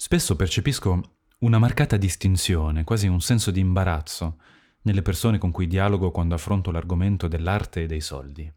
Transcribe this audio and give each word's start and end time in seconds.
Spesso 0.00 0.36
percepisco 0.36 1.16
una 1.40 1.58
marcata 1.58 1.96
distinzione, 1.96 2.84
quasi 2.84 3.08
un 3.08 3.20
senso 3.20 3.50
di 3.50 3.58
imbarazzo, 3.58 4.38
nelle 4.82 5.02
persone 5.02 5.38
con 5.38 5.50
cui 5.50 5.66
dialogo 5.66 6.12
quando 6.12 6.36
affronto 6.36 6.70
l'argomento 6.70 7.26
dell'arte 7.26 7.82
e 7.82 7.86
dei 7.88 8.00
soldi. 8.00 8.50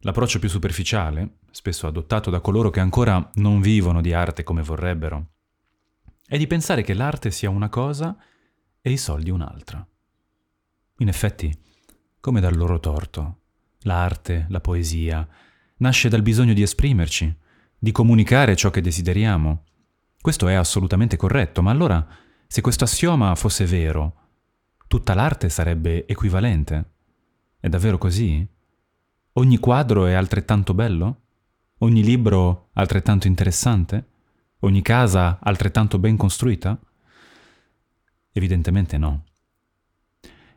L'approccio 0.00 0.40
più 0.40 0.48
superficiale, 0.48 1.36
spesso 1.52 1.86
adottato 1.86 2.30
da 2.30 2.40
coloro 2.40 2.70
che 2.70 2.80
ancora 2.80 3.30
non 3.34 3.60
vivono 3.60 4.00
di 4.00 4.12
arte 4.12 4.42
come 4.42 4.62
vorrebbero, 4.62 5.34
è 6.26 6.36
di 6.36 6.48
pensare 6.48 6.82
che 6.82 6.94
l'arte 6.94 7.30
sia 7.30 7.48
una 7.48 7.68
cosa 7.68 8.16
e 8.80 8.90
i 8.90 8.96
soldi 8.96 9.30
un'altra. 9.30 9.86
In 10.98 11.06
effetti, 11.06 11.56
come 12.18 12.40
dal 12.40 12.56
loro 12.56 12.80
torto, 12.80 13.42
l'arte, 13.82 14.46
la 14.48 14.60
poesia, 14.60 15.26
nasce 15.76 16.08
dal 16.08 16.22
bisogno 16.22 16.54
di 16.54 16.62
esprimerci, 16.62 17.32
di 17.78 17.92
comunicare 17.92 18.56
ciò 18.56 18.70
che 18.70 18.80
desideriamo, 18.80 19.62
questo 20.24 20.48
è 20.48 20.54
assolutamente 20.54 21.18
corretto, 21.18 21.60
ma 21.60 21.70
allora, 21.70 22.08
se 22.46 22.62
questo 22.62 22.84
assioma 22.84 23.34
fosse 23.34 23.66
vero, 23.66 24.14
tutta 24.88 25.12
l'arte 25.12 25.50
sarebbe 25.50 26.06
equivalente. 26.06 26.92
È 27.60 27.68
davvero 27.68 27.98
così? 27.98 28.48
Ogni 29.32 29.58
quadro 29.58 30.06
è 30.06 30.14
altrettanto 30.14 30.72
bello? 30.72 31.24
Ogni 31.80 32.02
libro 32.02 32.70
altrettanto 32.72 33.26
interessante? 33.26 34.06
Ogni 34.60 34.80
casa 34.80 35.40
altrettanto 35.42 35.98
ben 35.98 36.16
costruita? 36.16 36.80
Evidentemente 38.32 38.96
no. 38.96 39.24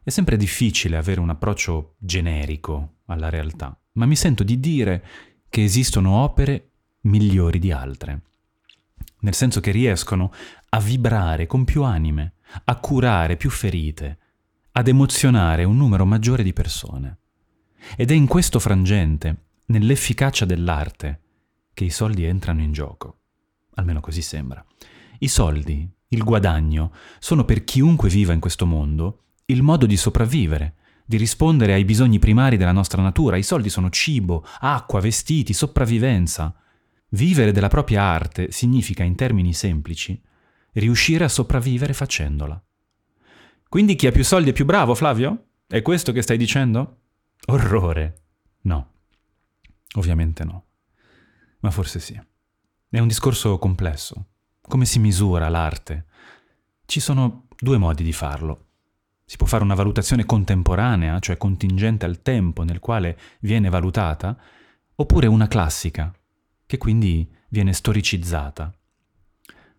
È 0.02 0.10
sempre 0.10 0.38
difficile 0.38 0.96
avere 0.96 1.20
un 1.20 1.30
approccio 1.30 1.96
generico 1.98 3.00
alla 3.08 3.28
realtà, 3.28 3.78
ma 3.96 4.06
mi 4.06 4.16
sento 4.16 4.46
di 4.46 4.62
dire 4.62 5.04
che 5.50 5.62
esistono 5.62 6.24
opere 6.24 6.70
migliori 7.02 7.60
di 7.60 7.74
altre 7.74 8.22
nel 9.20 9.34
senso 9.34 9.60
che 9.60 9.72
riescono 9.72 10.32
a 10.70 10.80
vibrare 10.80 11.46
con 11.48 11.64
più 11.64 11.84
anime, 11.84 12.34
a 12.66 12.76
curare 12.78 13.36
più 13.38 13.50
ferite, 13.50 14.18
ad 14.74 14.88
emozionare 14.88 15.64
un 15.64 15.78
numero 15.78 16.06
maggiore 16.06 16.44
di 16.44 16.54
persone. 16.54 17.18
Ed 17.96 18.12
è 18.12 18.14
in 18.14 18.28
questo 18.28 18.60
frangente, 18.60 19.46
nell'efficacia 19.68 20.46
dell'arte, 20.46 21.22
che 21.74 21.84
i 21.84 21.90
soldi 21.90 22.26
entrano 22.26 22.62
in 22.62 22.72
gioco. 22.72 23.20
Almeno 23.76 24.00
così 24.00 24.22
sembra. 24.22 24.64
I 25.20 25.28
soldi, 25.28 25.88
il 26.10 26.24
guadagno, 26.24 26.92
sono 27.20 27.44
per 27.44 27.64
chiunque 27.64 28.10
viva 28.10 28.34
in 28.34 28.40
questo 28.40 28.66
mondo 28.66 29.22
il 29.46 29.64
modo 29.64 29.86
di 29.86 29.96
sopravvivere, 29.96 30.76
di 31.06 31.16
rispondere 31.16 31.74
ai 31.74 31.86
bisogni 31.86 32.20
primari 32.20 32.58
della 32.58 32.74
nostra 32.74 33.02
natura. 33.02 33.38
I 33.38 33.44
soldi 33.44 33.70
sono 33.70 33.90
cibo, 33.90 34.46
acqua, 34.60 35.00
vestiti, 35.00 35.54
sopravvivenza. 35.54 36.54
Vivere 37.10 37.52
della 37.52 37.70
propria 37.70 38.02
arte 38.02 38.52
significa, 38.52 39.04
in 39.04 39.16
termini 39.16 39.54
semplici, 39.54 40.22
riuscire 40.74 41.24
a 41.24 41.30
sopravvivere 41.30 41.94
facendola. 41.94 42.62
Quindi 43.70 43.96
chi 43.96 44.08
ha 44.08 44.12
più 44.12 44.24
soldi 44.24 44.50
è 44.50 44.54
più 44.54 44.66
bravo, 44.66 44.94
Flavio? 44.96 45.48
È 45.68 45.82
questo 45.82 46.12
che 46.12 46.22
stai 46.22 46.38
dicendo? 46.38 47.02
Orrore. 47.48 48.24
No. 48.62 48.92
Ovviamente 49.96 50.44
no. 50.44 50.66
Ma 51.60 51.72
forse 51.72 52.00
sì. 52.00 52.20
È 52.90 53.00
un 53.00 53.08
discorso 53.08 53.58
complesso. 53.58 54.28
Come 54.62 54.86
si 54.86 55.00
misura 55.00 55.50
l'arte? 55.50 56.06
Ci 56.86 57.00
sono 57.00 57.48
due 57.58 57.78
modi 57.78 58.04
di 58.04 58.14
farlo. 58.14 58.66
Si 59.26 59.36
può 59.36 59.48
fare 59.48 59.64
una 59.64 59.76
valutazione 59.76 60.26
contemporanea, 60.26 61.20
cioè 61.20 61.38
contingente 61.38 62.06
al 62.06 62.22
tempo 62.22 62.64
nel 62.64 62.80
quale 62.80 63.18
viene 63.42 63.70
valutata, 63.70 64.38
oppure 64.96 65.28
una 65.28 65.48
classica, 65.48 66.14
che 66.68 66.78
quindi 66.78 67.28
viene 67.50 67.74
storicizzata. 67.74 68.72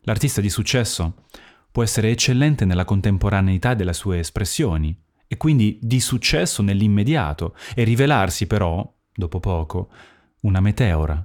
L'artista 0.00 0.40
di 0.40 0.50
successo 0.50 1.26
può 1.70 1.82
essere 1.82 2.10
eccellente 2.10 2.64
nella 2.64 2.84
contemporaneità 2.84 3.74
delle 3.74 3.92
sue 3.92 4.18
espressioni 4.18 4.98
e 5.28 5.36
quindi 5.36 5.78
di 5.80 6.00
successo 6.00 6.62
nell'immediato 6.62 7.54
e 7.74 7.84
rivelarsi 7.84 8.46
però, 8.46 8.90
dopo 9.14 9.38
poco, 9.38 9.90
una 10.40 10.60
meteora 10.60 11.24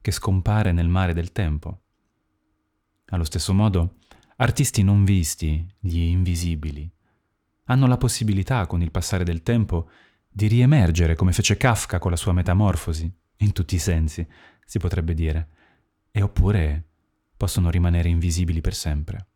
che 0.00 0.10
scompare 0.10 0.72
nel 0.72 0.88
mare 0.88 1.12
del 1.12 1.30
tempo. 1.30 1.82
Allo 3.10 3.24
stesso 3.24 3.52
modo, 3.52 3.96
artisti 4.36 4.82
non 4.82 5.04
visti, 5.04 5.64
gli 5.78 5.98
invisibili, 5.98 6.90
hanno 7.64 7.86
la 7.86 7.98
possibilità, 7.98 8.66
con 8.66 8.80
il 8.80 8.90
passare 8.90 9.24
del 9.24 9.42
tempo, 9.42 9.90
di 10.28 10.46
riemergere 10.46 11.14
come 11.14 11.32
fece 11.32 11.58
Kafka 11.58 11.98
con 11.98 12.10
la 12.10 12.16
sua 12.16 12.32
metamorfosi, 12.32 13.12
in 13.38 13.52
tutti 13.52 13.74
i 13.74 13.78
sensi, 13.78 14.26
si 14.64 14.78
potrebbe 14.78 15.14
dire, 15.14 15.48
e 16.10 16.22
oppure 16.22 16.84
possono 17.36 17.70
rimanere 17.70 18.08
invisibili 18.08 18.60
per 18.60 18.74
sempre. 18.74 19.26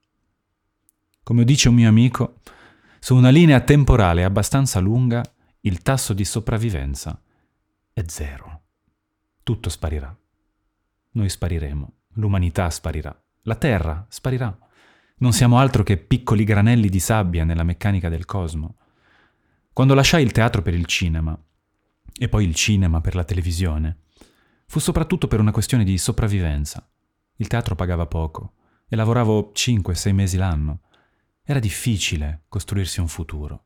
Come 1.22 1.44
dice 1.44 1.69
un 1.69 1.75
mio 1.75 1.88
amico, 1.88 2.41
su 3.00 3.16
una 3.16 3.31
linea 3.31 3.60
temporale 3.60 4.25
abbastanza 4.25 4.78
lunga 4.78 5.22
il 5.60 5.82
tasso 5.82 6.12
di 6.12 6.25
sopravvivenza 6.25 7.20
è 7.92 8.04
zero. 8.06 8.62
Tutto 9.42 9.69
sparirà. 9.69 10.16
Noi 11.12 11.28
spariremo, 11.28 11.92
l'umanità 12.15 12.70
sparirà, 12.70 13.16
la 13.42 13.54
Terra 13.56 14.06
sparirà. 14.09 14.56
Non 15.19 15.32
siamo 15.32 15.59
altro 15.59 15.82
che 15.82 15.97
piccoli 15.97 16.44
granelli 16.44 16.88
di 16.88 17.00
sabbia 17.00 17.44
nella 17.44 17.62
meccanica 17.62 18.09
del 18.09 18.25
cosmo. 18.25 18.76
Quando 19.72 19.94
lasciai 19.94 20.22
il 20.22 20.32
teatro 20.32 20.62
per 20.62 20.75
il 20.75 20.86
cinema, 20.86 21.36
e 22.19 22.28
poi 22.28 22.44
il 22.44 22.54
cinema 22.54 23.00
per 23.00 23.15
la 23.15 23.25
televisione, 23.25 23.98
Fu 24.66 24.81
soprattutto 24.81 25.28
per 25.28 25.41
una 25.41 25.53
questione 25.53 25.84
di 25.84 25.97
sopravvivenza. 25.97 26.87
Il 27.37 27.47
teatro 27.47 27.75
pagava 27.75 28.06
poco 28.06 28.54
e 28.88 28.97
lavoravo 28.97 29.53
5-6 29.54 30.12
mesi 30.12 30.37
l'anno. 30.37 30.81
Era 31.43 31.59
difficile 31.59 32.43
costruirsi 32.49 33.00
un 33.00 33.09
futuro. 33.09 33.65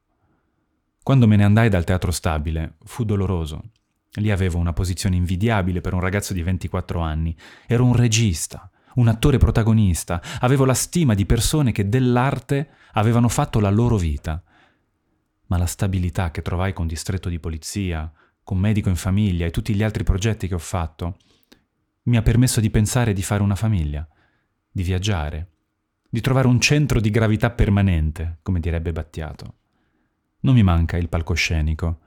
Quando 1.03 1.27
me 1.27 1.37
ne 1.37 1.45
andai 1.45 1.69
dal 1.69 1.85
teatro 1.85 2.11
stabile, 2.11 2.77
fu 2.85 3.05
doloroso. 3.05 3.71
Lì 4.15 4.31
avevo 4.31 4.59
una 4.59 4.73
posizione 4.73 5.17
invidiabile 5.17 5.81
per 5.81 5.95
un 5.95 6.01
ragazzo 6.01 6.35
di 6.35 6.43
24 6.43 7.01
anni. 7.01 7.35
Ero 7.67 7.85
un 7.85 7.95
regista, 7.95 8.71
un 8.95 9.09
attore 9.09 9.39
protagonista, 9.39 10.21
avevo 10.41 10.65
la 10.65 10.75
stima 10.75 11.15
di 11.15 11.25
persone 11.25 11.73
che 11.73 11.89
dell'arte 11.89 12.71
avevano 12.93 13.29
fatto 13.29 13.61
la 13.61 13.71
loro 13.71 13.97
vita. 13.97 14.43
Ma 15.47 15.57
la 15.57 15.67
stabilità 15.67 16.31
che 16.31 16.43
trovai 16.43 16.73
con 16.73 16.87
distretto 16.87 17.29
di 17.29 17.39
polizia, 17.39 18.13
con 18.43 18.59
Medico 18.59 18.89
in 18.89 18.97
famiglia 18.97 19.47
e 19.47 19.51
tutti 19.51 19.75
gli 19.75 19.83
altri 19.83 20.05
progetti 20.05 20.49
che 20.49 20.55
ho 20.55 20.59
fatto, 20.59 21.17
mi 22.05 22.17
ha 22.17 22.23
permesso 22.23 22.61
di 22.61 22.71
pensare 22.71 23.13
di 23.13 23.23
fare 23.23 23.43
una 23.43 23.55
famiglia, 23.55 24.07
di 24.71 24.83
viaggiare, 24.83 25.51
di 26.09 26.21
trovare 26.21 26.49
un 26.49 26.61
centro 26.61 27.01
di 27.01 27.11
gravità 27.11 27.51
permanente, 27.51 28.39
come 28.43 28.61
direbbe 28.61 28.93
Battiato. 28.93 29.55
Non 30.41 30.55
mi 30.55 30.63
manca 30.63 30.97
il 30.97 31.09
palcoscenico. 31.09 32.01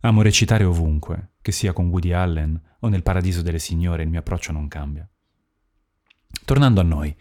Amo 0.00 0.22
recitare 0.22 0.64
ovunque, 0.64 1.32
che 1.42 1.52
sia 1.52 1.72
con 1.72 1.88
Woody 1.88 2.12
Allen 2.12 2.60
o 2.80 2.88
nel 2.88 3.02
Paradiso 3.02 3.42
delle 3.42 3.58
Signore, 3.58 4.02
il 4.02 4.08
mio 4.08 4.20
approccio 4.20 4.52
non 4.52 4.68
cambia. 4.68 5.06
Tornando 6.44 6.80
a 6.80 6.84
noi, 6.84 7.14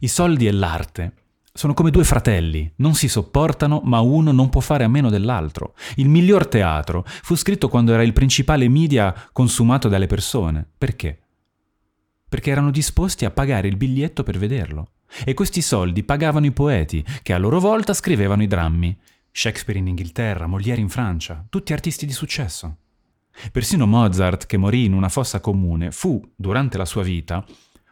i 0.00 0.08
soldi 0.08 0.46
e 0.46 0.52
l'arte 0.52 1.14
sono 1.54 1.74
come 1.74 1.90
due 1.90 2.04
fratelli, 2.04 2.72
non 2.76 2.94
si 2.94 3.08
sopportano, 3.08 3.82
ma 3.84 4.00
uno 4.00 4.32
non 4.32 4.48
può 4.48 4.62
fare 4.62 4.84
a 4.84 4.88
meno 4.88 5.10
dell'altro. 5.10 5.74
Il 5.96 6.08
miglior 6.08 6.46
teatro 6.46 7.04
fu 7.06 7.34
scritto 7.34 7.68
quando 7.68 7.92
era 7.92 8.02
il 8.02 8.14
principale 8.14 8.68
media 8.70 9.14
consumato 9.32 9.88
dalle 9.88 10.06
persone. 10.06 10.66
Perché? 10.78 11.18
Perché 12.26 12.50
erano 12.50 12.70
disposti 12.70 13.26
a 13.26 13.30
pagare 13.30 13.68
il 13.68 13.76
biglietto 13.76 14.22
per 14.22 14.38
vederlo. 14.38 14.92
E 15.26 15.34
questi 15.34 15.60
soldi 15.60 16.04
pagavano 16.04 16.46
i 16.46 16.52
poeti, 16.52 17.04
che 17.22 17.34
a 17.34 17.38
loro 17.38 17.60
volta 17.60 17.92
scrivevano 17.92 18.42
i 18.42 18.46
drammi. 18.46 18.98
Shakespeare 19.30 19.78
in 19.78 19.88
Inghilterra, 19.88 20.46
Molière 20.46 20.80
in 20.80 20.88
Francia, 20.88 21.44
tutti 21.50 21.74
artisti 21.74 22.06
di 22.06 22.12
successo. 22.12 22.78
Persino 23.50 23.86
Mozart, 23.86 24.46
che 24.46 24.56
morì 24.56 24.86
in 24.86 24.94
una 24.94 25.10
fossa 25.10 25.40
comune, 25.40 25.90
fu, 25.90 26.22
durante 26.34 26.78
la 26.78 26.86
sua 26.86 27.02
vita, 27.02 27.44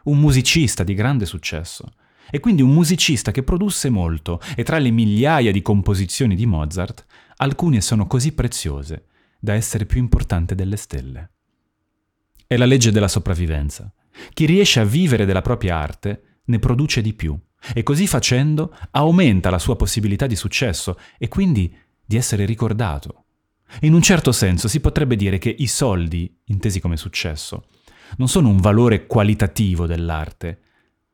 un 0.05 0.17
musicista 0.19 0.83
di 0.83 0.95
grande 0.95 1.27
successo 1.27 1.93
e 2.29 2.39
quindi 2.39 2.61
un 2.61 2.71
musicista 2.71 3.31
che 3.31 3.43
produsse 3.43 3.89
molto 3.89 4.39
e 4.55 4.63
tra 4.63 4.77
le 4.77 4.91
migliaia 4.91 5.51
di 5.51 5.61
composizioni 5.61 6.35
di 6.35 6.45
Mozart, 6.45 7.05
alcune 7.37 7.81
sono 7.81 8.07
così 8.07 8.33
preziose 8.33 9.05
da 9.39 9.53
essere 9.53 9.85
più 9.85 9.99
importanti 9.99 10.53
delle 10.55 10.77
stelle. 10.77 11.31
È 12.45 12.55
la 12.57 12.65
legge 12.65 12.91
della 12.91 13.07
sopravvivenza. 13.07 13.91
Chi 14.33 14.45
riesce 14.45 14.79
a 14.79 14.85
vivere 14.85 15.25
della 15.25 15.41
propria 15.41 15.77
arte 15.77 16.39
ne 16.45 16.59
produce 16.59 17.01
di 17.01 17.13
più 17.13 17.37
e 17.73 17.83
così 17.83 18.07
facendo 18.07 18.75
aumenta 18.91 19.49
la 19.49 19.59
sua 19.59 19.75
possibilità 19.75 20.27
di 20.27 20.35
successo 20.35 20.97
e 21.17 21.27
quindi 21.27 21.73
di 22.05 22.17
essere 22.17 22.45
ricordato. 22.45 23.25
In 23.81 23.93
un 23.93 24.01
certo 24.01 24.31
senso 24.31 24.67
si 24.67 24.81
potrebbe 24.81 25.15
dire 25.15 25.37
che 25.37 25.55
i 25.57 25.67
soldi, 25.67 26.39
intesi 26.45 26.79
come 26.79 26.97
successo, 26.97 27.67
non 28.17 28.27
sono 28.27 28.49
un 28.49 28.57
valore 28.57 29.07
qualitativo 29.07 29.85
dell'arte, 29.85 30.59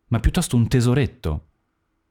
ma 0.08 0.20
piuttosto 0.20 0.56
un 0.56 0.68
tesoretto 0.68 1.48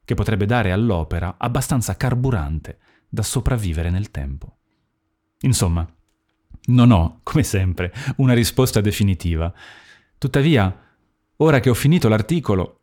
che 0.05 0.15
potrebbe 0.15 0.47
dare 0.47 0.73
all'opera 0.73 1.37
abbastanza 1.39 1.97
carburante 1.97 2.79
da 3.09 3.23
sopravvivere 3.23 3.91
nel 3.91 4.11
tempo. 4.11 4.59
Insomma, 5.41 5.87
non 6.67 6.91
ho, 6.91 7.21
come 7.23 7.43
sempre, 7.43 7.93
una 8.17 8.35
risposta 8.35 8.81
definitiva. 8.81 9.53
Tuttavia, 10.19 10.75
ora 11.37 11.61
che 11.61 11.71
ho 11.71 11.75
finito 11.75 12.09
l'articolo, 12.09 12.81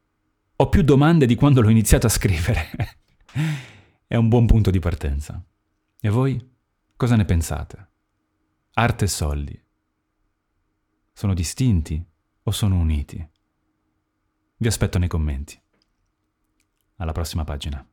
ho 0.56 0.69
più 0.69 0.83
domande 0.83 1.25
di 1.25 1.36
quando 1.36 1.62
l'ho 1.62 1.69
iniziato 1.69 2.07
a 2.07 2.09
scrivere. 2.09 2.69
È 4.06 4.16
un 4.16 4.27
buon 4.27 4.45
punto 4.45 4.69
di 4.69 4.80
partenza. 4.80 5.44
E 6.00 6.09
voi 6.09 6.51
cosa 6.95 7.16
ne 7.16 7.25
pensate? 7.25 7.89
Arte 8.74 9.06
e 9.06 9.07
soldi. 9.07 9.63
Sono 11.12 11.33
distinti 11.33 12.04
o 12.44 12.51
sono 12.51 12.77
uniti? 12.77 13.27
Vi 14.56 14.68
aspetto 14.68 14.98
nei 14.98 15.08
commenti. 15.10 15.60
Alla 16.98 17.12
prossima 17.12 17.44
pagina. 17.44 17.86